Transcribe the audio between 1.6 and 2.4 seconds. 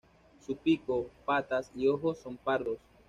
y ojos son